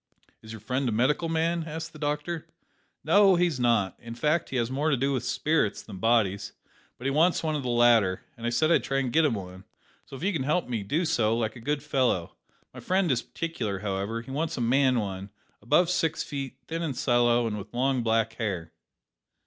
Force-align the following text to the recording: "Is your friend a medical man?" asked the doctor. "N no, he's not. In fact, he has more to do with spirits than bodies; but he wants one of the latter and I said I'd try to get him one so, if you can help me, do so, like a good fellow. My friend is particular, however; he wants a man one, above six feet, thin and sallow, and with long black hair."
"Is 0.41 0.51
your 0.51 0.59
friend 0.59 0.89
a 0.89 0.91
medical 0.91 1.29
man?" 1.29 1.65
asked 1.67 1.93
the 1.93 1.99
doctor. 1.99 2.45
"N 2.45 2.45
no, 3.03 3.35
he's 3.35 3.59
not. 3.59 3.95
In 3.99 4.15
fact, 4.15 4.49
he 4.49 4.55
has 4.55 4.71
more 4.71 4.89
to 4.89 4.97
do 4.97 5.13
with 5.13 5.23
spirits 5.23 5.83
than 5.83 5.99
bodies; 5.99 6.53
but 6.97 7.05
he 7.05 7.11
wants 7.11 7.43
one 7.43 7.53
of 7.55 7.61
the 7.61 7.69
latter 7.69 8.23
and 8.35 8.47
I 8.47 8.49
said 8.49 8.71
I'd 8.71 8.83
try 8.83 8.99
to 9.03 9.09
get 9.09 9.25
him 9.25 9.35
one 9.35 9.63
so, 10.07 10.15
if 10.15 10.23
you 10.23 10.33
can 10.33 10.41
help 10.41 10.67
me, 10.67 10.81
do 10.81 11.05
so, 11.05 11.37
like 11.37 11.55
a 11.55 11.59
good 11.59 11.83
fellow. 11.83 12.35
My 12.73 12.79
friend 12.79 13.11
is 13.11 13.21
particular, 13.21 13.77
however; 13.85 14.21
he 14.23 14.31
wants 14.31 14.57
a 14.57 14.61
man 14.61 14.99
one, 14.99 15.29
above 15.61 15.87
six 15.87 16.23
feet, 16.23 16.57
thin 16.67 16.81
and 16.81 16.97
sallow, 16.97 17.45
and 17.45 17.55
with 17.59 17.71
long 17.71 18.01
black 18.01 18.33
hair." 18.37 18.71